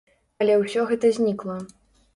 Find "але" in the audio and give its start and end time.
0.45-0.53